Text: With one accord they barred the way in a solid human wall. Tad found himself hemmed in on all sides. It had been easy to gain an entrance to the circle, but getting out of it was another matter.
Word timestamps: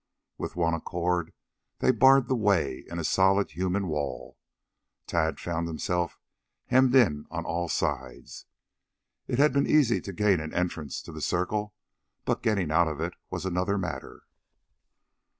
With 0.39 0.55
one 0.55 0.73
accord 0.73 1.31
they 1.77 1.91
barred 1.91 2.27
the 2.27 2.35
way 2.35 2.85
in 2.87 2.97
a 2.97 3.03
solid 3.03 3.51
human 3.51 3.85
wall. 3.85 4.35
Tad 5.05 5.39
found 5.39 5.67
himself 5.67 6.17
hemmed 6.65 6.95
in 6.95 7.27
on 7.29 7.45
all 7.45 7.69
sides. 7.69 8.47
It 9.27 9.37
had 9.37 9.53
been 9.53 9.67
easy 9.67 10.01
to 10.01 10.11
gain 10.11 10.39
an 10.39 10.55
entrance 10.55 11.03
to 11.03 11.11
the 11.11 11.21
circle, 11.21 11.75
but 12.25 12.41
getting 12.41 12.71
out 12.71 12.87
of 12.87 12.99
it 12.99 13.13
was 13.29 13.45
another 13.45 13.77
matter. 13.77 14.23